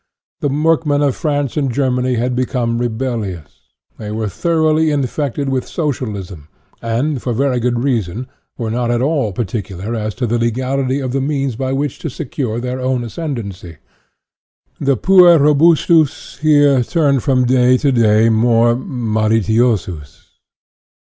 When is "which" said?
11.73-11.99